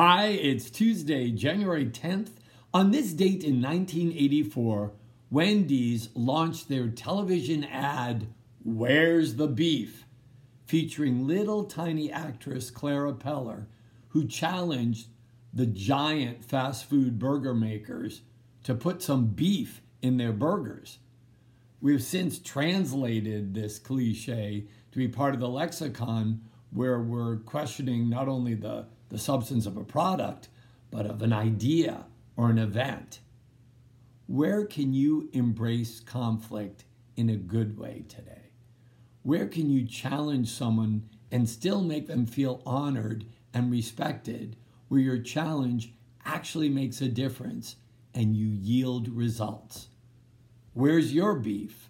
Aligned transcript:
Hi, 0.00 0.26
it's 0.26 0.70
Tuesday, 0.70 1.32
January 1.32 1.84
10th. 1.84 2.28
On 2.72 2.92
this 2.92 3.12
date 3.12 3.42
in 3.42 3.60
1984, 3.60 4.92
Wendy's 5.28 6.10
launched 6.14 6.68
their 6.68 6.86
television 6.86 7.64
ad, 7.64 8.28
Where's 8.62 9.34
the 9.34 9.48
Beef? 9.48 10.04
featuring 10.66 11.26
little 11.26 11.64
tiny 11.64 12.12
actress 12.12 12.70
Clara 12.70 13.12
Peller, 13.12 13.66
who 14.10 14.28
challenged 14.28 15.08
the 15.52 15.66
giant 15.66 16.44
fast 16.44 16.84
food 16.84 17.18
burger 17.18 17.52
makers 17.52 18.20
to 18.62 18.76
put 18.76 19.02
some 19.02 19.26
beef 19.26 19.82
in 20.00 20.16
their 20.16 20.32
burgers. 20.32 20.98
We've 21.80 22.04
since 22.04 22.38
translated 22.38 23.52
this 23.52 23.80
cliche 23.80 24.68
to 24.92 24.98
be 24.98 25.08
part 25.08 25.34
of 25.34 25.40
the 25.40 25.48
lexicon 25.48 26.42
where 26.70 27.00
we're 27.00 27.36
questioning 27.38 28.08
not 28.08 28.28
only 28.28 28.54
the, 28.54 28.86
the 29.08 29.18
substance 29.18 29.66
of 29.66 29.76
a 29.76 29.84
product, 29.84 30.48
but 30.90 31.06
of 31.06 31.22
an 31.22 31.32
idea 31.32 32.06
or 32.36 32.50
an 32.50 32.58
event. 32.58 33.20
Where 34.26 34.64
can 34.64 34.92
you 34.92 35.28
embrace 35.32 36.00
conflict 36.00 36.84
in 37.16 37.30
a 37.30 37.36
good 37.36 37.78
way 37.78 38.04
today? 38.08 38.50
Where 39.22 39.46
can 39.46 39.70
you 39.70 39.86
challenge 39.86 40.48
someone 40.50 41.08
and 41.30 41.48
still 41.48 41.82
make 41.82 42.06
them 42.06 42.26
feel 42.26 42.62
honored 42.64 43.24
and 43.52 43.70
respected, 43.70 44.56
where 44.88 45.00
your 45.00 45.18
challenge 45.18 45.92
actually 46.24 46.68
makes 46.68 47.00
a 47.00 47.08
difference 47.08 47.76
and 48.14 48.36
you 48.36 48.48
yield 48.48 49.08
results? 49.08 49.88
Where's 50.74 51.12
your 51.12 51.34
beef? 51.34 51.87